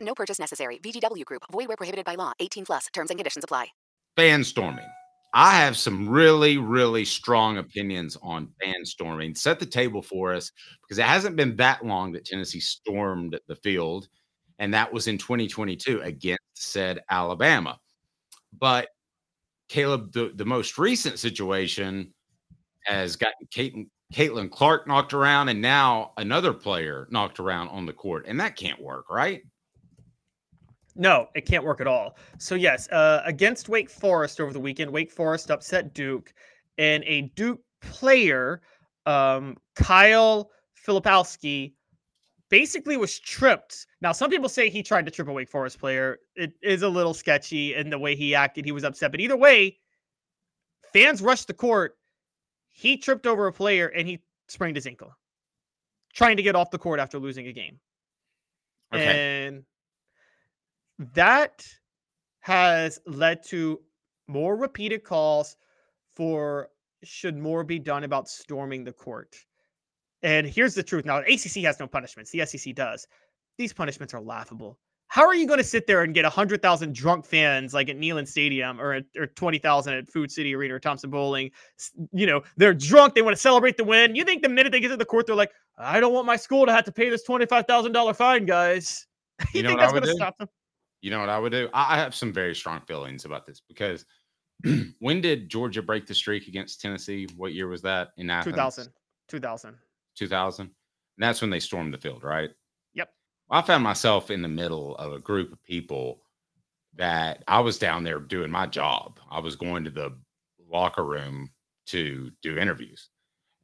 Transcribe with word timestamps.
No 0.00 0.14
purchase 0.14 0.38
necessary. 0.38 0.78
VGW 0.78 1.24
Group. 1.24 1.42
Void 1.50 1.68
where 1.68 1.76
prohibited 1.76 2.04
by 2.04 2.14
law. 2.14 2.32
18 2.40 2.66
plus. 2.66 2.86
Terms 2.92 3.10
and 3.10 3.18
conditions 3.18 3.44
apply. 3.44 3.68
fan 4.16 4.44
storming. 4.44 4.86
I 5.32 5.58
have 5.60 5.76
some 5.76 6.08
really, 6.08 6.58
really 6.58 7.04
strong 7.04 7.58
opinions 7.58 8.16
on 8.20 8.48
fan 8.60 8.84
storming. 8.84 9.34
Set 9.34 9.60
the 9.60 9.66
table 9.66 10.02
for 10.02 10.34
us 10.34 10.50
because 10.82 10.98
it 10.98 11.04
hasn't 11.04 11.36
been 11.36 11.54
that 11.56 11.84
long 11.86 12.12
that 12.12 12.24
Tennessee 12.24 12.60
stormed 12.60 13.38
the 13.46 13.54
field, 13.56 14.08
and 14.58 14.74
that 14.74 14.92
was 14.92 15.06
in 15.06 15.18
2022 15.18 16.00
against 16.02 16.42
said 16.54 17.00
Alabama. 17.10 17.78
But 18.58 18.88
Caleb, 19.68 20.12
the, 20.12 20.32
the 20.34 20.44
most 20.44 20.78
recent 20.78 21.20
situation 21.20 22.12
has 22.84 23.14
gotten 23.14 23.46
Caitlin, 23.54 23.86
Caitlin 24.12 24.50
Clark 24.50 24.88
knocked 24.88 25.14
around, 25.14 25.48
and 25.48 25.62
now 25.62 26.10
another 26.16 26.52
player 26.52 27.06
knocked 27.12 27.38
around 27.38 27.68
on 27.68 27.86
the 27.86 27.92
court, 27.92 28.24
and 28.26 28.40
that 28.40 28.56
can't 28.56 28.82
work, 28.82 29.08
right? 29.08 29.42
No, 31.00 31.28
it 31.34 31.46
can't 31.46 31.64
work 31.64 31.80
at 31.80 31.86
all. 31.86 32.18
So 32.36 32.54
yes, 32.54 32.86
uh, 32.90 33.22
against 33.24 33.70
Wake 33.70 33.88
Forest 33.88 34.38
over 34.38 34.52
the 34.52 34.60
weekend, 34.60 34.90
Wake 34.90 35.10
Forest 35.10 35.50
upset 35.50 35.94
Duke, 35.94 36.34
and 36.76 37.02
a 37.04 37.22
Duke 37.36 37.62
player, 37.80 38.60
um, 39.06 39.56
Kyle 39.74 40.50
Filipowski, 40.86 41.72
basically 42.50 42.98
was 42.98 43.18
tripped. 43.18 43.86
Now, 44.02 44.12
some 44.12 44.28
people 44.28 44.50
say 44.50 44.68
he 44.68 44.82
tried 44.82 45.06
to 45.06 45.10
trip 45.10 45.26
a 45.28 45.32
Wake 45.32 45.48
Forest 45.48 45.78
player. 45.80 46.18
It 46.36 46.52
is 46.62 46.82
a 46.82 46.88
little 46.88 47.14
sketchy 47.14 47.74
in 47.74 47.88
the 47.88 47.98
way 47.98 48.14
he 48.14 48.34
acted. 48.34 48.66
He 48.66 48.72
was 48.72 48.84
upset, 48.84 49.10
but 49.10 49.20
either 49.20 49.38
way, 49.38 49.78
fans 50.92 51.22
rushed 51.22 51.46
the 51.46 51.54
court. 51.54 51.96
He 52.68 52.98
tripped 52.98 53.26
over 53.26 53.46
a 53.46 53.52
player 53.54 53.86
and 53.86 54.06
he 54.06 54.20
sprained 54.48 54.76
his 54.76 54.86
ankle, 54.86 55.16
trying 56.12 56.36
to 56.36 56.42
get 56.42 56.56
off 56.56 56.70
the 56.70 56.78
court 56.78 57.00
after 57.00 57.18
losing 57.18 57.46
a 57.46 57.54
game. 57.54 57.80
Okay. 58.92 59.46
And 59.46 59.64
that 61.14 61.66
has 62.40 63.00
led 63.06 63.42
to 63.44 63.80
more 64.28 64.56
repeated 64.56 65.02
calls 65.02 65.56
for 66.14 66.68
should 67.02 67.36
more 67.36 67.64
be 67.64 67.78
done 67.78 68.04
about 68.04 68.28
storming 68.28 68.84
the 68.84 68.92
court. 68.92 69.34
And 70.22 70.46
here's 70.46 70.74
the 70.74 70.82
truth. 70.82 71.06
Now, 71.06 71.18
ACC 71.18 71.62
has 71.64 71.80
no 71.80 71.86
punishments. 71.86 72.30
The 72.30 72.44
SEC 72.44 72.74
does. 72.74 73.06
These 73.56 73.72
punishments 73.72 74.12
are 74.12 74.20
laughable. 74.20 74.78
How 75.06 75.26
are 75.26 75.34
you 75.34 75.46
going 75.46 75.58
to 75.58 75.64
sit 75.64 75.86
there 75.86 76.02
and 76.02 76.14
get 76.14 76.22
100,000 76.24 76.94
drunk 76.94 77.24
fans 77.24 77.74
like 77.74 77.88
at 77.88 77.98
Neyland 77.98 78.28
Stadium 78.28 78.80
or, 78.80 78.92
at, 78.92 79.04
or 79.16 79.26
20,000 79.26 79.94
at 79.94 80.08
Food 80.08 80.30
City 80.30 80.54
Arena 80.54 80.74
or 80.74 80.78
Thompson-Boling? 80.78 81.50
You 82.12 82.26
know, 82.26 82.42
they're 82.58 82.74
drunk. 82.74 83.14
They 83.14 83.22
want 83.22 83.34
to 83.34 83.40
celebrate 83.40 83.76
the 83.76 83.84
win. 83.84 84.14
You 84.14 84.24
think 84.24 84.42
the 84.42 84.48
minute 84.48 84.70
they 84.70 84.80
get 84.80 84.88
to 84.88 84.96
the 84.96 85.04
court, 85.04 85.26
they're 85.26 85.34
like, 85.34 85.50
I 85.78 85.98
don't 85.98 86.12
want 86.12 86.26
my 86.26 86.36
school 86.36 86.66
to 86.66 86.72
have 86.72 86.84
to 86.84 86.92
pay 86.92 87.08
this 87.08 87.26
$25,000 87.26 88.16
fine, 88.16 88.44
guys. 88.46 89.06
You 89.54 89.62
know 89.62 89.70
think 89.70 89.80
that's 89.80 89.92
gonna 89.94 90.06
stop 90.12 90.36
them? 90.36 90.48
You 91.00 91.10
know 91.10 91.20
what 91.20 91.28
I 91.28 91.38
would 91.38 91.52
do? 91.52 91.68
I 91.72 91.96
have 91.96 92.14
some 92.14 92.32
very 92.32 92.54
strong 92.54 92.80
feelings 92.82 93.24
about 93.24 93.46
this 93.46 93.60
because 93.66 94.04
when 94.98 95.20
did 95.20 95.48
Georgia 95.48 95.82
break 95.82 96.06
the 96.06 96.14
streak 96.14 96.46
against 96.46 96.80
Tennessee? 96.80 97.26
What 97.36 97.54
year 97.54 97.68
was 97.68 97.82
that? 97.82 98.10
In 98.16 98.28
Athens? 98.28 98.54
2000. 98.54 98.92
2000. 99.28 99.78
2000. 100.16 100.66
And 100.66 100.72
that's 101.18 101.40
when 101.40 101.50
they 101.50 101.60
stormed 101.60 101.94
the 101.94 101.98
field, 101.98 102.22
right? 102.22 102.50
Yep. 102.94 103.10
I 103.50 103.62
found 103.62 103.82
myself 103.82 104.30
in 104.30 104.42
the 104.42 104.48
middle 104.48 104.96
of 104.96 105.12
a 105.12 105.18
group 105.18 105.52
of 105.52 105.62
people 105.62 106.22
that 106.96 107.44
I 107.48 107.60
was 107.60 107.78
down 107.78 108.04
there 108.04 108.18
doing 108.20 108.50
my 108.50 108.66
job. 108.66 109.18
I 109.30 109.40
was 109.40 109.56
going 109.56 109.84
to 109.84 109.90
the 109.90 110.16
locker 110.68 111.04
room 111.04 111.50
to 111.86 112.30
do 112.42 112.58
interviews. 112.58 113.08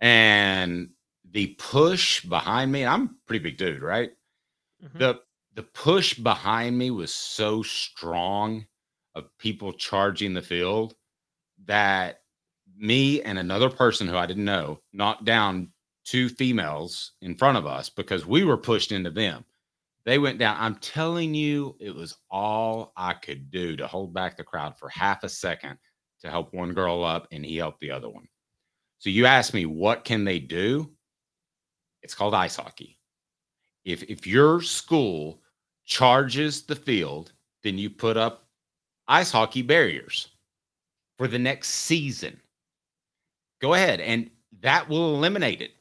And 0.01 0.91
the 1.31 1.49
push 1.59 2.25
behind 2.25 2.73
me, 2.73 2.85
I'm 2.87 3.03
a 3.03 3.11
pretty 3.27 3.43
big 3.43 3.57
dude, 3.57 3.83
right? 3.83 4.13
Mhm. 4.83 4.99
The 4.99 5.21
the 5.57 5.63
push 5.63 6.13
behind 6.15 6.77
me 6.77 6.91
was 6.91 7.13
so 7.13 7.63
strong 7.63 8.67
of 9.15 9.37
people 9.39 9.73
charging 9.73 10.35
the 10.35 10.43
field 10.43 10.95
that 11.65 12.21
me 12.77 13.23
and 13.23 13.39
another 13.39 13.71
person 13.71 14.07
who 14.07 14.19
I 14.19 14.27
didn't 14.27 14.45
know 14.45 14.81
knocked 14.93 15.25
down 15.25 15.73
two 16.05 16.29
females 16.29 17.13
in 17.23 17.35
front 17.35 17.57
of 17.57 17.67
us 17.67 17.89
because 17.89 18.27
we 18.27 18.45
were 18.45 18.59
pushed 18.59 18.93
into 18.93 19.11
them. 19.11 19.47
They 20.05 20.19
went 20.19 20.39
down. 20.39 20.59
I'm 20.61 20.77
telling 20.77 21.35
you, 21.35 21.75
it 21.81 21.95
was 21.95 22.19
all 22.31 22.93
I 22.95 23.15
could 23.15 23.51
do 23.51 23.77
to 23.77 23.87
hold 23.87 24.13
back 24.13 24.37
the 24.37 24.45
crowd 24.45 24.79
for 24.79 24.91
half 24.91 25.25
a 25.25 25.29
second 25.29 25.79
to 26.21 26.31
help 26.31 26.53
one 26.53 26.75
girl 26.75 27.03
up, 27.03 27.27
and 27.33 27.45
he 27.45 27.57
helped 27.57 27.81
the 27.81 27.91
other 27.91 28.09
one. 28.09 28.29
So 28.99 29.11
you 29.11 29.25
ask 29.25 29.55
me, 29.55 29.65
what 29.65 30.05
can 30.05 30.25
they 30.25 30.39
do? 30.39 30.93
It's 32.03 32.15
called 32.15 32.35
ice 32.35 32.57
hockey. 32.57 32.99
If 33.85 34.03
if 34.05 34.27
your 34.27 34.61
school 34.63 35.41
charges 35.87 36.63
the 36.63 36.77
field, 36.77 37.33
then 37.63 37.79
you 37.79 37.89
put 37.89 38.17
up 38.17 38.47
ice 39.09 39.31
hockey 39.31 39.63
barriers 39.63 40.29
for 41.17 41.29
the 41.29 41.39
next 41.39 41.69
season. 41.69 42.39
Go 43.61 43.75
ahead, 43.75 44.01
and 44.01 44.31
that 44.61 44.89
will 44.89 45.15
eliminate 45.15 45.63
it. 45.63 45.73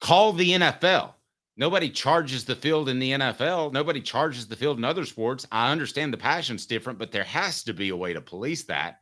Call 0.00 0.32
the 0.32 0.50
NFL. 0.52 1.12
Nobody 1.56 1.90
charges 1.90 2.44
the 2.44 2.56
field 2.56 2.88
in 2.88 2.98
the 2.98 3.12
NFL. 3.12 3.72
Nobody 3.72 4.00
charges 4.00 4.48
the 4.48 4.56
field 4.56 4.78
in 4.78 4.84
other 4.84 5.04
sports. 5.04 5.46
I 5.52 5.70
understand 5.70 6.12
the 6.12 6.18
passion's 6.18 6.66
different, 6.66 6.98
but 6.98 7.12
there 7.12 7.24
has 7.24 7.62
to 7.64 7.74
be 7.74 7.90
a 7.90 7.96
way 7.96 8.12
to 8.12 8.20
police 8.20 8.64
that. 8.64 9.00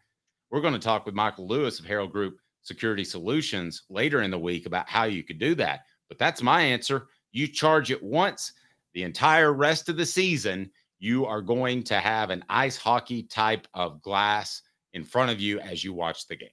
We're 0.50 0.61
going 0.61 0.75
to 0.75 0.81
talk 0.81 1.06
with 1.06 1.14
Michael 1.14 1.46
Lewis 1.46 1.79
of 1.79 1.87
Harold 1.87 2.12
Group 2.12 2.38
Security 2.62 3.05
Solutions 3.05 3.85
later 3.88 4.23
in 4.23 4.31
the 4.31 4.38
week 4.38 4.67
about 4.67 4.88
how 4.88 5.05
you 5.05 5.23
could 5.23 5.38
do 5.38 5.55
that. 5.55 5.82
But 6.08 6.19
that's 6.19 6.43
my 6.43 6.61
answer. 6.61 7.06
You 7.31 7.46
charge 7.46 7.93
it 7.93 8.03
once, 8.03 8.53
the 8.95 9.03
entire 9.03 9.53
rest 9.53 9.89
of 9.89 9.97
the 9.97 10.07
season, 10.07 10.71
you 10.99 11.27
are 11.27 11.41
going 11.41 11.83
to 11.85 11.99
have 11.99 12.31
an 12.31 12.45
ice 12.49 12.77
hockey 12.77 13.23
type 13.23 13.67
of 13.75 14.03
glass 14.03 14.63
in 14.93 15.05
front 15.05 15.31
of 15.31 15.41
you 15.41 15.61
as 15.61 15.83
you 15.85 15.93
watch 15.93 16.27
the 16.27 16.37
game. 16.37 16.49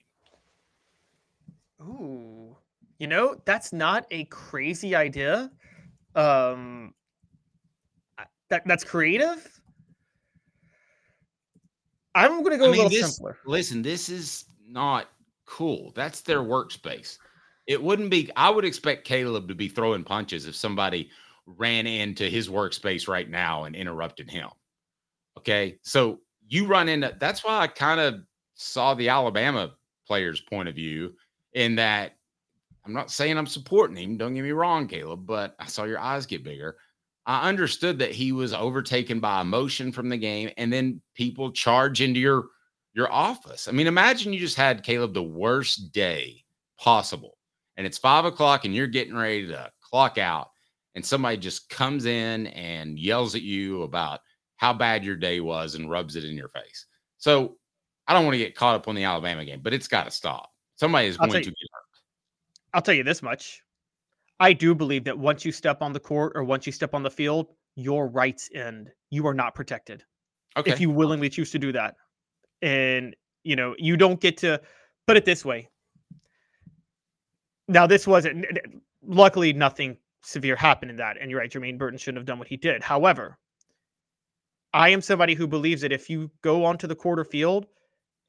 Ooh. 1.81 2.55
You 2.99 3.07
know, 3.07 3.39
that's 3.45 3.73
not 3.73 4.05
a 4.11 4.25
crazy 4.25 4.95
idea. 4.95 5.51
Um 6.15 6.93
that 8.49 8.63
that's 8.65 8.83
creative. 8.83 9.45
I'm 12.15 12.41
going 12.41 12.51
to 12.51 12.57
go 12.57 12.65
I 12.65 12.67
a 12.67 12.71
mean, 12.71 12.83
little 12.83 12.89
this, 12.89 13.15
simpler. 13.17 13.37
listen, 13.45 13.81
this 13.83 14.09
is 14.09 14.45
not 14.67 15.09
cool. 15.45 15.91
That's 15.95 16.21
their 16.21 16.39
workspace. 16.39 17.19
It 17.67 17.83
wouldn't 17.83 18.09
be, 18.09 18.31
I 18.35 18.49
would 18.49 18.65
expect 18.65 19.05
Caleb 19.05 19.47
to 19.49 19.53
be 19.53 19.67
throwing 19.67 20.03
punches 20.03 20.47
if 20.47 20.55
somebody 20.55 21.11
ran 21.47 21.87
into 21.87 22.25
his 22.29 22.49
workspace 22.49 23.07
right 23.07 23.29
now 23.29 23.63
and 23.63 23.75
interrupted 23.75 24.29
him. 24.29 24.49
Okay. 25.37 25.79
So 25.81 26.19
you 26.47 26.67
run 26.67 26.89
into 26.89 27.15
that's 27.19 27.43
why 27.43 27.59
I 27.59 27.67
kind 27.67 27.99
of 27.99 28.21
saw 28.55 28.93
the 28.93 29.09
Alabama 29.09 29.71
player's 30.05 30.41
point 30.41 30.69
of 30.69 30.75
view 30.75 31.13
in 31.53 31.75
that 31.75 32.13
I'm 32.85 32.93
not 32.93 33.11
saying 33.11 33.37
I'm 33.37 33.47
supporting 33.47 33.97
him. 33.97 34.17
Don't 34.17 34.33
get 34.33 34.43
me 34.43 34.51
wrong, 34.51 34.87
Caleb, 34.87 35.25
but 35.25 35.55
I 35.59 35.65
saw 35.65 35.83
your 35.83 35.99
eyes 35.99 36.25
get 36.25 36.43
bigger. 36.43 36.77
I 37.25 37.49
understood 37.49 37.99
that 37.99 38.11
he 38.11 38.31
was 38.31 38.53
overtaken 38.53 39.19
by 39.19 39.41
emotion 39.41 39.91
from 39.91 40.07
the 40.07 40.17
game, 40.17 40.49
and 40.55 40.71
then 40.71 41.01
people 41.13 41.51
charge 41.51 42.01
into 42.01 42.19
your 42.19 42.45
your 42.93 43.11
office. 43.11 43.67
I 43.67 43.73
mean, 43.73 43.87
imagine 43.87 44.31
you 44.31 44.39
just 44.39 44.55
had 44.55 44.83
Caleb 44.83 45.13
the 45.13 45.21
worst 45.21 45.91
day 45.91 46.45
possible, 46.79 47.37
and 47.75 47.85
it's 47.85 47.97
five 47.97 48.23
o'clock, 48.23 48.63
and 48.63 48.73
you're 48.73 48.87
getting 48.87 49.15
ready 49.15 49.47
to 49.47 49.69
clock 49.81 50.17
out, 50.17 50.51
and 50.97 51.05
somebody 51.05 51.37
just 51.37 51.69
comes 51.69 52.05
in 52.05 52.47
and 52.47 52.97
yells 52.97 53.35
at 53.35 53.43
you 53.43 53.83
about 53.83 54.21
how 54.55 54.73
bad 54.73 55.03
your 55.03 55.15
day 55.15 55.39
was 55.41 55.75
and 55.75 55.91
rubs 55.91 56.15
it 56.15 56.25
in 56.25 56.35
your 56.35 56.49
face. 56.49 56.87
So 57.19 57.55
I 58.07 58.13
don't 58.13 58.25
want 58.25 58.33
to 58.33 58.39
get 58.39 58.55
caught 58.55 58.73
up 58.73 58.87
on 58.87 58.95
the 58.95 59.03
Alabama 59.03 59.45
game, 59.45 59.59
but 59.61 59.75
it's 59.75 59.87
got 59.87 60.05
to 60.05 60.11
stop. 60.11 60.49
Somebody 60.75 61.07
is 61.07 61.15
I'll 61.19 61.27
going 61.27 61.43
to 61.43 61.49
you- 61.49 61.51
get 61.51 61.67
hurt. 61.71 61.83
I'll 62.73 62.81
tell 62.81 62.95
you 62.95 63.03
this 63.03 63.21
much. 63.21 63.61
I 64.39 64.53
do 64.53 64.73
believe 64.73 65.03
that 65.03 65.15
once 65.17 65.45
you 65.45 65.51
step 65.51 65.83
on 65.83 65.93
the 65.93 65.99
court 65.99 66.33
or 66.35 66.43
once 66.43 66.65
you 66.65 66.71
step 66.71 66.95
on 66.95 67.03
the 67.03 67.11
field, 67.11 67.47
your 67.75 68.07
rights 68.07 68.49
end. 68.55 68.89
You 69.11 69.27
are 69.27 69.35
not 69.35 69.53
protected 69.53 70.03
Okay. 70.57 70.71
if 70.71 70.81
you 70.81 70.89
willingly 70.89 71.29
choose 71.29 71.51
to 71.51 71.59
do 71.59 71.71
that. 71.73 71.93
And, 72.63 73.15
you 73.43 73.55
know, 73.55 73.75
you 73.77 73.97
don't 73.97 74.19
get 74.19 74.35
to 74.37 74.59
put 75.05 75.15
it 75.15 75.25
this 75.25 75.45
way. 75.45 75.69
Now, 77.67 77.85
this 77.85 78.07
wasn't, 78.07 78.47
luckily, 79.03 79.53
nothing 79.53 79.97
severe 80.21 80.55
happened 80.55 80.91
in 80.91 80.97
that. 80.97 81.17
And 81.19 81.29
you're 81.29 81.39
right, 81.39 81.51
Jermaine 81.51 81.77
Burton 81.77 81.97
shouldn't 81.97 82.17
have 82.17 82.25
done 82.25 82.39
what 82.39 82.47
he 82.47 82.57
did. 82.57 82.83
However, 82.83 83.37
I 84.73 84.89
am 84.89 85.01
somebody 85.01 85.33
who 85.33 85.47
believes 85.47 85.81
that 85.81 85.91
if 85.91 86.09
you 86.09 86.29
go 86.41 86.65
onto 86.65 86.87
the 86.87 86.95
quarter 86.95 87.23
field 87.23 87.67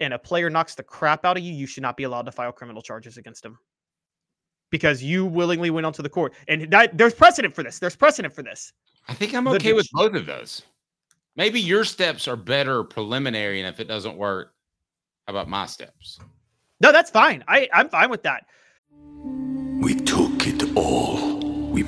and 0.00 0.14
a 0.14 0.18
player 0.18 0.48
knocks 0.48 0.74
the 0.74 0.82
crap 0.82 1.24
out 1.24 1.36
of 1.36 1.42
you, 1.42 1.52
you 1.52 1.66
should 1.66 1.82
not 1.82 1.96
be 1.96 2.04
allowed 2.04 2.26
to 2.26 2.32
file 2.32 2.52
criminal 2.52 2.82
charges 2.82 3.16
against 3.16 3.44
him 3.44 3.58
because 4.70 5.02
you 5.02 5.26
willingly 5.26 5.70
went 5.70 5.86
onto 5.86 6.02
the 6.02 6.08
court. 6.08 6.34
And 6.46 6.70
that, 6.70 6.96
there's 6.96 7.14
precedent 7.14 7.54
for 7.54 7.62
this. 7.62 7.78
There's 7.78 7.96
precedent 7.96 8.34
for 8.34 8.42
this. 8.42 8.72
I 9.08 9.14
think 9.14 9.34
I'm 9.34 9.44
The 9.44 9.52
okay 9.52 9.72
with 9.72 9.88
both 9.92 10.14
of 10.14 10.26
those. 10.26 10.62
Maybe 11.36 11.60
your 11.60 11.84
steps 11.84 12.26
are 12.26 12.36
better 12.36 12.82
preliminary, 12.82 13.60
and 13.60 13.68
if 13.68 13.80
it 13.80 13.86
doesn't 13.86 14.16
work, 14.16 14.54
how 15.26 15.32
about 15.32 15.48
my 15.48 15.66
steps? 15.66 16.18
No, 16.80 16.92
that's 16.92 17.10
fine. 17.10 17.44
I, 17.46 17.68
I'm 17.72 17.88
fine 17.88 18.10
with 18.10 18.22
that. 18.24 18.44
We 19.80 19.94
took 19.94 20.46
it 20.46 20.76
all. 20.76 21.27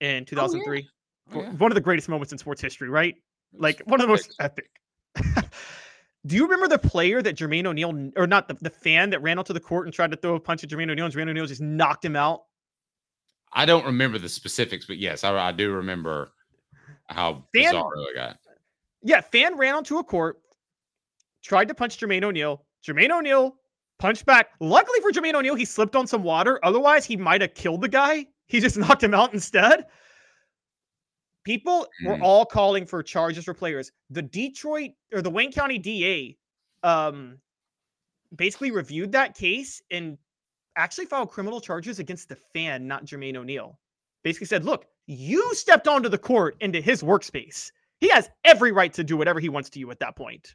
in 0.00 0.24
2003? 0.24 0.88
Oh, 1.32 1.38
oh 1.38 1.42
yeah. 1.42 1.50
One 1.52 1.70
of 1.70 1.74
the 1.74 1.80
greatest 1.80 2.08
moments 2.08 2.32
in 2.32 2.38
sports 2.38 2.60
history, 2.60 2.88
right? 2.88 3.14
Like 3.52 3.80
one 3.86 4.00
of 4.00 4.06
the 4.06 4.12
most 4.12 4.34
epic. 4.40 4.70
Do 6.26 6.36
you 6.36 6.44
remember 6.44 6.68
the 6.68 6.78
player 6.78 7.20
that 7.20 7.36
Jermaine 7.36 7.66
O'Neal, 7.66 8.10
or 8.16 8.26
not 8.26 8.48
the, 8.48 8.54
the 8.60 8.70
fan 8.70 9.10
that 9.10 9.20
ran 9.20 9.38
onto 9.38 9.52
the 9.52 9.60
court 9.60 9.86
and 9.86 9.94
tried 9.94 10.10
to 10.10 10.16
throw 10.16 10.36
a 10.36 10.40
punch 10.40 10.64
at 10.64 10.70
Jermaine 10.70 10.90
O'Neal, 10.90 11.04
and 11.04 11.14
Jermaine 11.14 11.28
O'Neal 11.28 11.46
just 11.46 11.60
knocked 11.60 12.04
him 12.04 12.16
out? 12.16 12.44
I 13.52 13.66
don't 13.66 13.84
remember 13.84 14.18
the 14.18 14.28
specifics, 14.28 14.86
but 14.86 14.96
yes, 14.96 15.22
I, 15.22 15.36
I 15.36 15.52
do 15.52 15.72
remember 15.72 16.32
how 17.08 17.44
Dan- 17.54 17.72
bizarre 17.72 17.92
it 17.96 18.14
got. 18.14 18.38
Yeah, 19.02 19.20
fan 19.20 19.58
ran 19.58 19.74
onto 19.74 19.98
a 19.98 20.04
court, 20.04 20.40
tried 21.42 21.68
to 21.68 21.74
punch 21.74 21.98
Jermaine 21.98 22.24
O'Neal. 22.24 22.64
Jermaine 22.86 23.10
O'Neal 23.10 23.54
punched 23.98 24.24
back. 24.24 24.48
Luckily 24.60 24.98
for 25.00 25.10
Jermaine 25.12 25.34
O'Neal, 25.34 25.54
he 25.54 25.66
slipped 25.66 25.94
on 25.94 26.06
some 26.06 26.22
water. 26.22 26.58
Otherwise, 26.62 27.04
he 27.04 27.16
might 27.16 27.42
have 27.42 27.52
killed 27.52 27.82
the 27.82 27.88
guy. 27.88 28.26
He 28.46 28.60
just 28.60 28.76
knocked 28.78 29.02
him 29.02 29.14
out 29.14 29.32
instead. 29.32 29.86
People 31.44 31.86
were 32.06 32.16
Hmm. 32.16 32.22
all 32.22 32.46
calling 32.46 32.86
for 32.86 33.02
charges 33.02 33.44
for 33.44 33.52
players. 33.52 33.92
The 34.10 34.22
Detroit 34.22 34.92
or 35.12 35.20
the 35.20 35.30
Wayne 35.30 35.52
County 35.52 35.78
DA 35.78 36.38
um, 36.82 37.38
basically 38.34 38.70
reviewed 38.70 39.12
that 39.12 39.34
case 39.36 39.82
and 39.90 40.16
actually 40.76 41.06
filed 41.06 41.30
criminal 41.30 41.60
charges 41.60 41.98
against 41.98 42.28
the 42.28 42.36
fan, 42.36 42.86
not 42.86 43.04
Jermaine 43.04 43.36
O'Neal. 43.36 43.78
Basically 44.22 44.46
said, 44.46 44.64
look, 44.64 44.86
you 45.06 45.54
stepped 45.54 45.86
onto 45.86 46.08
the 46.08 46.16
court 46.18 46.56
into 46.60 46.80
his 46.80 47.02
workspace. 47.02 47.70
He 48.00 48.08
has 48.08 48.30
every 48.44 48.72
right 48.72 48.92
to 48.94 49.04
do 49.04 49.16
whatever 49.16 49.38
he 49.38 49.50
wants 49.50 49.68
to 49.70 49.78
you 49.78 49.90
at 49.90 50.00
that 50.00 50.16
point. 50.16 50.54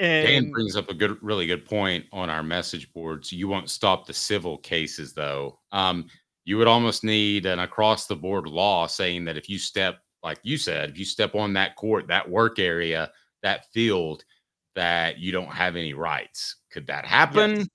Dan 0.00 0.26
And 0.44 0.52
brings 0.52 0.76
up 0.76 0.88
a 0.90 0.94
good, 0.94 1.16
really 1.22 1.46
good 1.46 1.64
point 1.64 2.04
on 2.12 2.28
our 2.28 2.42
message 2.42 2.92
boards. 2.92 3.32
You 3.32 3.46
won't 3.48 3.70
stop 3.70 4.06
the 4.06 4.12
civil 4.12 4.58
cases, 4.58 5.14
though. 5.14 5.60
Um, 5.72 6.06
you 6.46 6.56
would 6.56 6.68
almost 6.68 7.04
need 7.04 7.44
an 7.44 7.58
across 7.58 8.06
the 8.06 8.16
board 8.16 8.46
law 8.46 8.86
saying 8.86 9.24
that 9.24 9.36
if 9.36 9.48
you 9.48 9.58
step, 9.58 9.98
like 10.22 10.38
you 10.44 10.56
said, 10.56 10.90
if 10.90 10.98
you 10.98 11.04
step 11.04 11.34
on 11.34 11.52
that 11.52 11.74
court, 11.74 12.06
that 12.06 12.30
work 12.30 12.60
area, 12.60 13.10
that 13.42 13.66
field, 13.74 14.24
that 14.76 15.18
you 15.18 15.32
don't 15.32 15.52
have 15.52 15.74
any 15.74 15.92
rights. 15.92 16.56
Could 16.70 16.86
that 16.86 17.04
happen? 17.04 17.68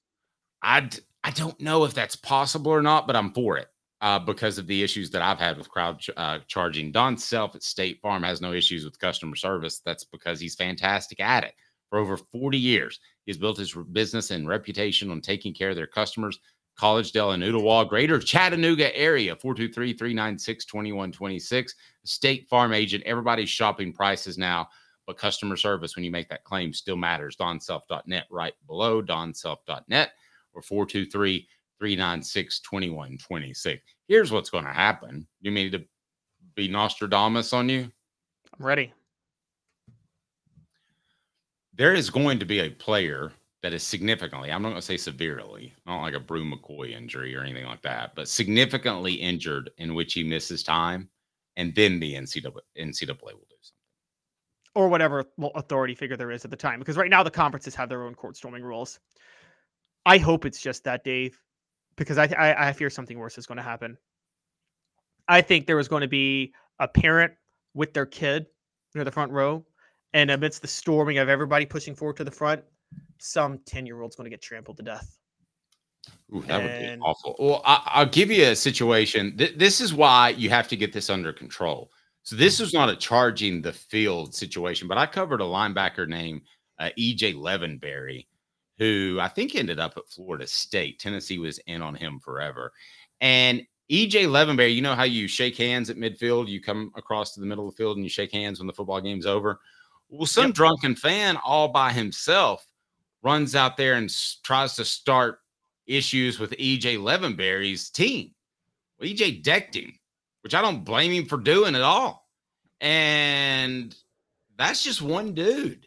I 0.64 0.90
I 1.24 1.32
don't 1.32 1.60
know 1.60 1.84
if 1.84 1.94
that's 1.94 2.16
possible 2.16 2.72
or 2.72 2.82
not, 2.82 3.08
but 3.08 3.16
I'm 3.18 3.34
for 3.34 3.58
it 3.58 3.68
uh, 4.00 4.20
because 4.20 4.58
of 4.58 4.68
the 4.68 4.82
issues 4.82 5.12
that 5.12 5.22
I've 5.22 5.38
had 5.38 5.58
with 5.58 5.70
crowd 5.70 6.00
ch- 6.00 6.10
uh, 6.16 6.40
charging. 6.48 6.94
Don 6.94 7.18
Self 7.18 7.56
at 7.56 7.64
State 7.64 8.00
Farm 8.02 8.24
has 8.24 8.40
no 8.40 8.54
issues 8.54 8.86
with 8.86 9.00
customer 9.00 9.36
service. 9.36 9.82
That's 9.86 10.06
because 10.06 10.40
he's 10.40 10.56
fantastic 10.56 11.20
at 11.20 11.44
it. 11.44 11.54
For 11.90 12.00
over 12.00 12.16
40 12.16 12.58
years, 12.58 13.02
he's 13.26 13.38
built 13.38 13.58
his 13.58 13.76
business 13.92 14.32
and 14.32 14.48
reputation 14.48 15.12
on 15.12 15.20
taking 15.20 15.54
care 15.54 15.72
of 15.72 15.76
their 15.76 15.88
customers. 15.88 16.40
Collegedale 16.80 17.34
and 17.34 17.44
Ooltewah, 17.44 17.88
Greater 17.88 18.20
Chattanooga 18.20 18.96
area, 18.96 19.36
423 19.36 19.94
396 19.94 20.66
2126. 20.66 21.76
State 22.04 22.48
Farm 22.50 22.74
agent. 22.74 23.04
Everybody's 23.06 23.50
shopping 23.50 23.94
prices 23.94 24.38
now, 24.38 24.68
but 25.06 25.18
customer 25.18 25.56
service 25.56 25.96
when 25.96 26.06
you 26.06 26.12
make 26.12 26.30
that 26.30 26.44
claim 26.44 26.74
still 26.74 26.98
matters. 26.98 27.36
DonSelf.net 27.36 28.26
right 28.30 28.54
below, 28.68 29.02
DonSelf.net 29.02 30.12
or 30.54 30.62
423 30.62 31.48
396 31.80 32.60
2126. 32.60 33.82
Here's 34.08 34.32
what's 34.32 34.50
going 34.50 34.66
to 34.66 34.74
happen. 34.74 35.28
You 35.42 35.52
mean 35.52 35.72
to 35.72 35.84
be 36.56 36.68
Nostradamus 36.68 37.54
on 37.54 37.70
you? 37.70 37.92
I'm 38.58 38.66
ready. 38.66 38.94
there 41.74 41.94
is 41.94 42.10
going 42.10 42.38
to 42.38 42.46
be 42.46 42.60
a 42.60 42.70
player 42.70 43.32
that 43.64 43.74
is 43.74 43.84
significantly, 43.84 44.52
I'm 44.52 44.62
not 44.62 44.70
going 44.70 44.82
to 44.82 44.86
say 44.86 44.98
severely, 44.98 45.74
not 45.86 46.02
like 46.02 46.14
a 46.16 46.20
Bru 46.20 46.44
McCoy 46.46 46.92
injury 46.92 47.36
or 47.36 47.44
anything 47.44 47.66
like 47.66 47.82
that, 47.84 48.16
but 48.16 48.28
significantly 48.28 49.14
injured 49.14 49.70
in 49.78 49.94
which 49.96 50.14
he 50.14 50.24
misses 50.24 50.64
time. 50.64 51.10
And 51.58 51.76
then 51.76 52.00
the 52.00 52.16
NCAA, 52.16 52.60
NCAA 52.80 53.22
will 53.24 53.48
do 53.50 53.58
something. 53.62 53.76
or 54.76 54.88
whatever 54.90 55.26
authority 55.56 55.96
figure 55.96 56.18
there 56.18 56.32
is 56.32 56.46
at 56.46 56.52
the 56.52 56.58
time. 56.58 56.80
Because 56.80 56.98
right 56.98 57.10
now 57.10 57.24
the 57.24 57.32
conferences 57.32 57.76
have 57.76 57.90
their 57.90 58.04
own 58.06 58.16
court 58.16 58.38
storming 58.38 58.64
rules. 58.64 59.00
I 60.06 60.18
hope 60.18 60.46
it's 60.46 60.62
just 60.62 60.84
that, 60.86 61.04
Dave, 61.04 61.40
because 61.98 62.18
I 62.18 62.26
I, 62.38 62.70
I 62.70 62.74
fear 62.74 62.90
something 62.90 63.20
worse 63.20 63.38
is 63.38 63.46
going 63.46 63.58
to 63.58 63.64
happen. 63.64 63.98
I 65.28 65.42
think 65.42 65.66
there 65.68 65.76
was 65.76 65.88
going 65.88 66.02
to 66.02 66.08
be 66.08 66.54
a 66.80 66.88
parent 66.88 67.34
with 67.74 67.94
their 67.94 68.06
kid 68.06 68.48
near 68.96 69.04
the 69.04 69.12
front 69.12 69.32
row, 69.32 69.66
and 70.14 70.32
amidst 70.32 70.62
the 70.62 70.68
storming 70.68 71.18
of 71.20 71.30
everybody 71.30 71.66
pushing 71.66 71.96
forward 71.96 72.18
to 72.18 72.24
the 72.24 72.32
front, 72.32 72.64
some 73.22 73.60
ten 73.66 73.86
year 73.86 74.02
old's 74.02 74.16
going 74.16 74.26
to 74.26 74.30
get 74.30 74.42
trampled 74.42 74.78
to 74.78 74.84
death. 74.84 75.18
Ooh, 76.34 76.42
that 76.44 76.62
and... 76.62 76.64
would 76.64 76.98
be 76.98 77.02
awful. 77.02 77.36
Well, 77.40 77.62
I, 77.66 78.04
will 78.04 78.12
give 78.12 78.32
you 78.32 78.46
a 78.48 78.56
situation. 78.56 79.38
Th- 79.38 79.56
this 79.58 79.82
is 79.82 79.94
why 79.94 80.30
you 80.30 80.50
have 80.50 80.68
to 80.70 80.76
get 80.76 80.94
this 80.94 81.10
under 81.10 81.34
control. 81.34 81.92
So 82.24 82.36
this 82.36 82.60
was 82.60 82.74
not 82.74 82.90
a 82.90 82.96
charging 82.96 83.62
the 83.62 83.74
field 83.74 84.36
situation, 84.36 84.88
but 84.88 84.98
I 84.98 85.06
covered 85.06 85.42
a 85.42 85.46
linebacker 85.46 86.08
named 86.08 86.42
uh, 86.80 86.90
EJ 86.98 87.36
Levenberry, 87.36 88.28
who 88.78 89.18
I 89.20 89.28
think 89.28 89.56
ended 89.56 89.80
up 89.80 89.94
at 89.98 90.08
Florida 90.08 90.46
State. 90.48 91.00
Tennessee 91.00 91.40
was 91.40 91.60
in 91.66 91.82
on 91.82 91.96
him 91.96 92.20
forever. 92.20 92.72
And 93.22 93.64
EJ 93.92 94.28
Levenberry, 94.28 94.74
you 94.74 94.82
know 94.82 94.96
how 94.96 95.04
you 95.04 95.28
shake 95.28 95.58
hands 95.58 95.90
at 95.90 95.98
midfield, 95.98 96.48
you 96.48 96.62
come 96.62 96.92
across 96.96 97.34
to 97.34 97.40
the 97.40 97.46
middle 97.46 97.68
of 97.68 97.76
the 97.76 97.78
field 97.78 97.98
and 97.98 98.06
you 98.06 98.10
shake 98.10 98.32
hands 98.32 98.60
when 98.60 98.68
the 98.68 98.74
football 98.74 99.02
game's 99.02 99.26
over. 99.26 99.60
Well, 100.10 100.26
some 100.26 100.48
yep. 100.48 100.56
drunken 100.56 100.96
fan 100.96 101.38
all 101.44 101.70
by 101.70 101.92
himself 101.92 102.66
runs 103.24 103.56
out 103.56 103.78
there 103.78 103.96
and 103.96 104.10
s- 104.10 104.40
tries 104.44 104.76
to 104.76 104.86
start 104.86 105.40
issues 105.88 106.40
with 106.40 106.52
EJ 106.52 106.98
Levenberry's 106.98 107.90
team. 107.90 108.32
Well, 109.00 109.10
EJ 109.10 109.44
decked 109.44 109.76
him 109.76 109.94
which 110.42 110.56
I 110.56 110.62
don't 110.62 110.84
blame 110.84 111.12
him 111.12 111.26
for 111.26 111.38
doing 111.38 111.76
at 111.76 111.82
all. 111.82 112.28
And 112.80 113.96
that's 114.58 114.84
just 114.84 115.02
one 115.02 115.34
dude. 115.34 115.86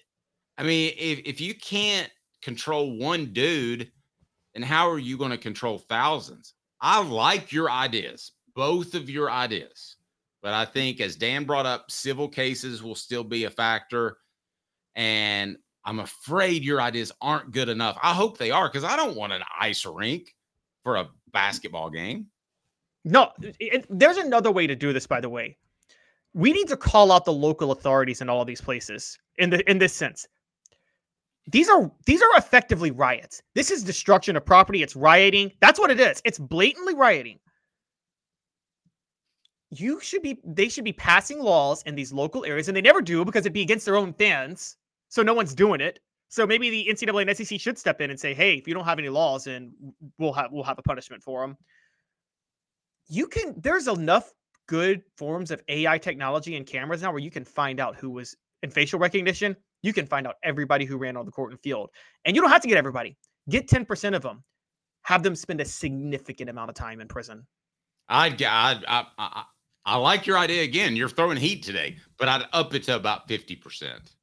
I 0.57 0.63
mean, 0.63 0.93
if, 0.97 1.21
if 1.25 1.41
you 1.41 1.55
can't 1.55 2.11
control 2.43 2.97
one 2.97 3.27
dude, 3.27 3.91
then 4.55 4.63
how 4.63 4.89
are 4.89 4.99
you 4.99 5.19
going 5.19 5.33
to 5.33 5.39
control 5.39 5.79
thousands? 5.79 6.55
I 6.81 7.03
like 7.03 7.51
your 7.51 7.71
ideas, 7.71 8.33
both 8.55 8.95
of 8.95 9.11
your 9.11 9.31
ideas. 9.31 9.97
But 10.43 10.53
I 10.53 10.65
think, 10.67 11.01
as 11.01 11.17
Dan 11.17 11.45
brought 11.45 11.67
up, 11.67 11.91
civil 11.91 12.29
cases 12.29 12.83
will 12.83 12.95
still 12.95 13.25
be 13.25 13.45
a 13.45 13.51
factor. 13.51 14.19
And 14.95 15.57
I'm 15.85 16.01
afraid 16.01 16.65
your 16.65 16.81
ideas 16.81 17.13
aren't 17.21 17.53
good 17.53 17.69
enough. 17.69 17.99
I 18.03 18.15
hope 18.15 18.39
they 18.39 18.51
are 18.51 18.69
because 18.69 18.85
I 18.85 18.97
don't 18.97 19.17
want 19.17 19.33
an 19.33 19.43
ice 19.61 19.85
rink 19.85 20.35
for 20.83 20.97
a 20.97 21.09
basketball 21.33 21.91
game. 21.91 22.27
No, 23.05 23.31
it, 23.41 23.87
there's 23.91 24.17
another 24.17 24.51
way 24.51 24.67
to 24.67 24.75
do 24.75 24.93
this. 24.93 25.07
By 25.07 25.21
the 25.21 25.29
way, 25.29 25.59
we 26.33 26.53
need 26.53 26.69
to 26.69 26.77
call 26.77 27.13
out 27.13 27.25
the 27.25 27.33
local 27.33 27.71
authorities 27.71 28.23
in 28.23 28.31
all 28.31 28.41
of 28.41 28.47
these 28.47 28.63
places. 28.63 29.19
In 29.37 29.51
the 29.51 29.69
in 29.71 29.79
this 29.79 29.93
sense, 29.93 30.27
these 31.49 31.69
are 31.69 31.91
these 32.07 32.23
are 32.23 32.39
effectively 32.39 32.91
riots. 32.91 33.43
This 33.55 33.71
is 33.71 33.85
destruction 33.85 34.37
of 34.37 34.47
property. 34.47 34.83
It's 34.83 34.97
rioting. 34.97 35.53
That's 35.61 35.79
what 35.79 35.91
it 35.91 36.01
is. 36.01 36.23
It's 36.25 36.39
blatantly 36.39 36.95
rioting. 36.95 37.39
You 39.71 40.01
should 40.01 40.23
be. 40.23 40.39
They 40.45 40.69
should 40.71 40.85
be 40.85 40.93
passing 40.95 41.41
laws 41.41 41.83
in 41.83 41.95
these 41.95 42.13
local 42.13 42.45
areas, 42.47 42.69
and 42.69 42.77
they 42.77 42.81
never 42.81 43.03
do 43.03 43.25
because 43.25 43.41
it'd 43.41 43.53
be 43.53 43.63
against 43.63 43.85
their 43.85 43.97
own 43.97 44.15
fans. 44.15 44.77
So 45.15 45.23
no 45.23 45.35
one's 45.35 45.55
doing 45.55 45.81
it. 45.81 46.01
So 46.29 46.47
maybe 46.47 46.71
the 46.71 46.89
NCAA 46.91 47.29
and 47.29 47.37
SEC 47.37 47.61
should 47.61 47.79
step 47.79 48.01
in 48.01 48.11
and 48.11 48.19
say, 48.19 48.35
"Hey, 48.35 48.55
if 48.55 48.67
you 48.67 48.75
don't 48.75 48.85
have 48.85 48.99
any 48.99 49.09
laws, 49.09 49.47
and 49.47 49.73
we'll 50.19 50.33
have 50.33 50.51
we'll 50.51 50.65
have 50.65 50.79
a 50.79 50.83
punishment 50.83 51.23
for 51.23 51.41
them." 51.41 51.57
you 53.09 53.27
can 53.27 53.55
there's 53.61 53.89
enough 53.89 54.33
good 54.67 55.03
forms 55.17 55.51
of 55.51 55.63
AI 55.69 55.99
technology 55.99 56.57
and 56.57 56.67
cameras 56.67 57.03
now 57.03 57.13
where 57.13 57.21
you 57.21 57.31
can 57.31 57.45
find 57.45 57.81
out 57.81 57.97
who 57.97 58.11
was 58.11 58.35
in 58.63 58.71
facial 58.71 58.99
recognition. 58.99 59.55
You 59.83 59.93
can 59.93 60.07
find 60.07 60.27
out 60.27 60.37
everybody 60.43 60.87
who 60.87 60.97
ran 60.97 61.17
on 61.17 61.27
the 61.27 61.33
court 61.33 61.53
and 61.53 61.61
field. 61.61 61.91
And 62.25 62.35
you 62.35 62.41
don't 62.41 62.51
have 62.51 62.63
to 62.63 62.69
get 62.69 62.79
everybody. 62.79 63.19
Get 63.51 63.69
10% 63.69 64.17
of 64.17 64.23
them. 64.23 64.43
Have 65.03 65.23
them 65.23 65.37
spend 65.37 65.61
a 65.61 65.67
significant 65.67 66.49
amount 66.49 66.71
of 66.71 66.77
time 66.77 67.03
in 67.03 67.09
prison. 67.09 67.47
I'd, 68.09 68.43
I, 68.43 68.81
I, 68.89 69.07
I, 69.19 69.45
I 69.85 69.97
like 69.97 70.27
your 70.27 70.39
idea 70.39 70.63
again. 70.63 70.97
You're 70.97 71.11
throwing 71.11 71.37
heat 71.37 71.63
today, 71.63 71.99
but 72.17 72.29
I'd 72.29 72.47
up 72.55 72.73
it 72.73 72.85
to 72.85 72.97
about 72.97 73.29
50% 73.29 74.15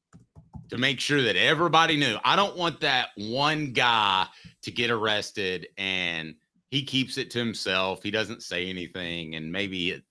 to 0.71 0.77
make 0.77 0.99
sure 0.99 1.21
that 1.21 1.35
everybody 1.35 1.97
knew. 1.97 2.17
I 2.23 2.35
don't 2.35 2.57
want 2.57 2.79
that 2.79 3.09
one 3.17 3.73
guy 3.73 4.25
to 4.63 4.71
get 4.71 4.89
arrested 4.89 5.67
and 5.77 6.33
he 6.71 6.83
keeps 6.83 7.17
it 7.17 7.29
to 7.31 7.39
himself. 7.39 8.01
He 8.01 8.09
doesn't 8.09 8.43
say 8.43 8.69
anything, 8.69 9.35
and 9.35 9.51
maybe 9.51 9.91
it 9.91 10.03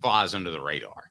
flies 0.00 0.32
under 0.32 0.52
the 0.52 0.60
radar. 0.60 1.10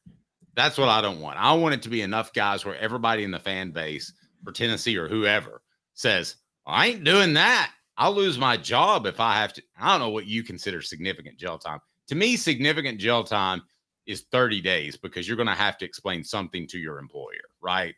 That's 0.55 0.77
what 0.77 0.87
I 0.87 1.01
don't 1.01 1.19
want. 1.19 1.37
I 1.37 1.51
want 1.53 1.75
it 1.75 1.81
to 1.81 1.89
be 1.89 2.01
enough 2.01 2.31
guys 2.31 2.63
where 2.63 2.77
everybody 2.77 3.25
in 3.25 3.31
the 3.31 3.39
fan 3.39 3.71
base 3.71 4.13
for 4.45 4.53
Tennessee 4.53 4.97
or 4.97 5.09
whoever 5.09 5.61
says, 5.93 6.37
I 6.65 6.87
ain't 6.87 7.03
doing 7.03 7.33
that. 7.33 7.73
I'll 7.97 8.13
lose 8.13 8.37
my 8.37 8.55
job 8.55 9.05
if 9.05 9.19
I 9.19 9.35
have 9.35 9.51
to. 9.53 9.63
I 9.77 9.91
don't 9.91 9.99
know 9.99 10.09
what 10.09 10.25
you 10.25 10.41
consider 10.41 10.81
significant 10.81 11.37
jail 11.37 11.57
time. 11.57 11.79
To 12.07 12.15
me, 12.15 12.37
significant 12.37 12.99
jail 12.99 13.25
time 13.25 13.61
is 14.05 14.21
30 14.31 14.61
days 14.61 14.95
because 14.95 15.27
you're 15.27 15.37
going 15.37 15.47
to 15.47 15.53
have 15.53 15.77
to 15.79 15.85
explain 15.85 16.23
something 16.23 16.65
to 16.67 16.77
your 16.77 16.99
employer, 16.99 17.43
right? 17.61 17.93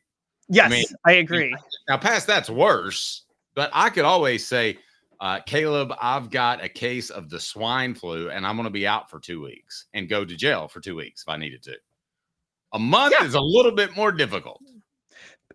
Yes, 0.48 0.68
I, 0.68 0.70
mean, 0.70 0.86
I 1.06 1.12
agree. 1.14 1.56
Now, 1.88 1.98
past 1.98 2.28
that's 2.28 2.50
worse, 2.50 3.24
but 3.56 3.70
I 3.74 3.90
could 3.90 4.06
always 4.06 4.46
say, 4.46 4.78
uh, 5.20 5.40
Caleb, 5.46 5.94
I've 6.02 6.30
got 6.30 6.64
a 6.64 6.70
case 6.70 7.10
of 7.10 7.30
the 7.30 7.40
swine 7.40 7.96
flu 7.96 8.30
and 8.30 8.46
I'm 8.46 8.56
going 8.56 8.66
to 8.66 8.72
be 8.72 8.86
out 8.86 9.10
for 9.10 9.20
two 9.20 9.42
weeks 9.42 9.86
and 9.94 10.10
go 10.10 10.25
to 10.25 10.36
jail 10.36 10.68
for 10.68 10.82
two 10.82 10.96
weeks 10.96 11.24
if 11.24 11.30
I 11.30 11.38
needed 11.38 11.64
to. 11.64 11.75
A 12.74 12.80
month 12.80 13.16
yeah. 13.18 13.25
is 13.25 13.34
a 13.34 13.42
little 13.42 13.72
bit 13.72 13.96
more 13.96 14.12
difficult. 14.12 14.62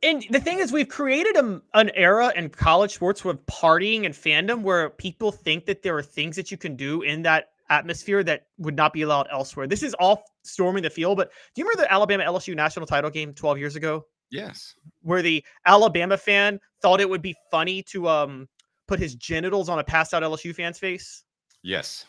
And 0.03 0.25
the 0.31 0.41
thing 0.41 0.61
is, 0.61 0.73
we've 0.73 0.89
created 0.89 1.37
a, 1.37 1.61
an 1.75 1.91
era 1.95 2.33
in 2.35 2.49
college 2.49 2.95
sports 2.95 3.23
with 3.23 3.45
partying 3.47 4.07
and 4.07 4.15
fandom 4.15 4.63
where 4.63 4.91
people 4.91 5.31
think 5.31 5.67
that 5.67 5.83
there 5.83 5.97
are 5.97 6.03
things 6.03 6.37
that 6.37 6.51
you 6.51 6.57
can 6.57 6.75
do 6.75 7.03
in 7.03 7.23
that 7.23 7.51
atmosphere 7.69 8.25
that 8.25 8.47
would 8.59 8.77
not 8.77 8.95
be 8.95 9.03
allowed 9.03 9.29
elsewhere. 9.31 9.67
This 9.67 9.83
is 9.83 9.93
all 9.95 10.25
storming 10.43 10.83
the 10.83 10.91
field. 10.91 11.19
But 11.19 11.31
do 11.55 11.61
you 11.61 11.65
remember 11.65 11.83
the 11.83 11.93
Alabama 11.93 12.25
LSU 12.25 12.57
national 12.57 12.87
title 12.87 13.11
game 13.11 13.35
12 13.35 13.59
years 13.59 13.77
ago? 13.77 14.07
Yes. 14.31 14.75
Where 15.03 15.23
the 15.23 15.45
Alabama 15.67 16.17
fan 16.17 16.61
thought 16.83 17.01
it 17.01 17.09
would 17.09 17.23
be 17.23 17.35
funny 17.51 17.83
to 17.85 18.09
um 18.09 18.49
put 18.87 18.99
his 18.99 19.15
genitals 19.15 19.69
on 19.69 19.79
a 19.79 19.85
passed 19.85 20.15
out 20.15 20.23
LSU 20.23 20.55
fan's 20.55 20.79
face? 20.79 21.25
Yes. 21.63 22.07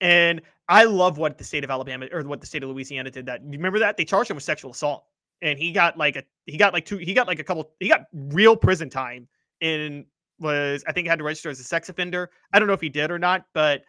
And 0.00 0.42
I 0.68 0.84
love 0.84 1.18
what 1.18 1.38
the 1.38 1.44
state 1.44 1.64
of 1.64 1.70
Alabama 1.70 2.06
or 2.12 2.22
what 2.22 2.40
the 2.40 2.46
state 2.46 2.62
of 2.62 2.70
Louisiana 2.70 3.10
did. 3.10 3.26
That 3.26 3.40
remember 3.44 3.78
that 3.78 3.96
they 3.96 4.04
charged 4.04 4.30
him 4.30 4.36
with 4.36 4.44
sexual 4.44 4.72
assault, 4.72 5.04
and 5.42 5.58
he 5.58 5.72
got 5.72 5.96
like 5.96 6.16
a 6.16 6.24
he 6.46 6.56
got 6.56 6.72
like 6.72 6.84
two 6.84 6.98
he 6.98 7.14
got 7.14 7.26
like 7.26 7.38
a 7.38 7.44
couple 7.44 7.70
he 7.78 7.88
got 7.88 8.06
real 8.12 8.56
prison 8.56 8.90
time. 8.90 9.28
And 9.60 10.06
was 10.40 10.82
I 10.86 10.92
think 10.92 11.06
had 11.06 11.18
to 11.18 11.24
register 11.24 11.50
as 11.50 11.60
a 11.60 11.64
sex 11.64 11.88
offender. 11.88 12.30
I 12.52 12.58
don't 12.58 12.68
know 12.68 12.74
if 12.74 12.80
he 12.80 12.88
did 12.88 13.10
or 13.10 13.18
not, 13.18 13.44
but 13.54 13.82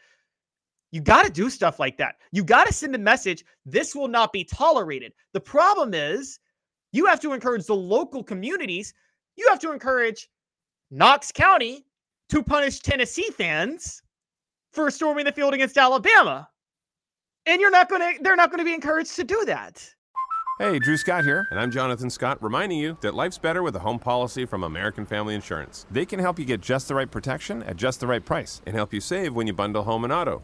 you 0.91 1.01
got 1.01 1.23
to 1.23 1.31
do 1.31 1.49
stuff 1.49 1.79
like 1.79 1.97
that. 1.97 2.15
You 2.31 2.43
got 2.43 2.67
to 2.67 2.73
send 2.73 2.93
a 2.93 2.99
message. 2.99 3.43
This 3.65 3.95
will 3.95 4.07
not 4.07 4.31
be 4.31 4.43
tolerated. 4.43 5.13
The 5.33 5.39
problem 5.39 5.95
is 5.95 6.39
you 6.93 7.07
have 7.07 7.19
to 7.19 7.33
encourage 7.33 7.65
the 7.65 7.75
local 7.75 8.23
communities. 8.23 8.93
You 9.35 9.47
have 9.49 9.59
to 9.59 9.73
encourage 9.73 10.29
Knox 10.91 11.31
County 11.31 11.85
to 12.29 12.41
punish 12.41 12.79
Tennessee 12.79 13.29
fans 13.31 14.01
for 14.71 14.89
storming 14.89 15.25
the 15.25 15.31
field 15.31 15.53
against 15.53 15.77
Alabama. 15.77 16.47
And 17.45 17.59
you're 17.59 17.71
not 17.71 17.89
going 17.89 18.01
to 18.01 18.23
they're 18.23 18.37
not 18.37 18.51
going 18.51 18.59
to 18.59 18.65
be 18.65 18.73
encouraged 18.73 19.15
to 19.17 19.25
do 19.25 19.43
that. 19.45 19.85
Hey, 20.59 20.77
Drew 20.77 20.97
Scott 20.97 21.25
here, 21.25 21.47
and 21.49 21.59
I'm 21.59 21.71
Jonathan 21.71 22.11
Scott, 22.11 22.41
reminding 22.41 22.77
you 22.77 22.95
that 23.01 23.15
life's 23.15 23.39
better 23.39 23.63
with 23.63 23.75
a 23.75 23.79
home 23.79 23.97
policy 23.97 24.45
from 24.45 24.63
American 24.63 25.03
Family 25.03 25.33
Insurance. 25.33 25.87
They 25.89 26.05
can 26.05 26.19
help 26.19 26.37
you 26.37 26.45
get 26.45 26.61
just 26.61 26.87
the 26.87 26.95
right 26.95 27.09
protection 27.09 27.63
at 27.63 27.75
just 27.75 27.99
the 27.99 28.07
right 28.07 28.23
price 28.23 28.61
and 28.67 28.75
help 28.75 28.93
you 28.93 29.01
save 29.01 29.33
when 29.33 29.47
you 29.47 29.53
bundle 29.53 29.83
home 29.83 30.03
and 30.03 30.13
auto. 30.13 30.43